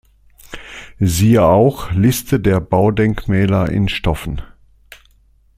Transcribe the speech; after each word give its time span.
Siehe 0.99 1.43
auch: 1.43 1.91
Liste 1.91 2.39
der 2.39 2.59
Baudenkmäler 2.59 3.69
in 3.69 3.87
Stoffen 3.87 4.41